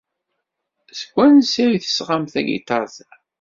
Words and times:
Seg 0.99 1.09
wansi 1.15 1.59
ay 1.63 1.75
d-tesɣamt 1.79 2.31
tagiṭart-a? 2.33 3.13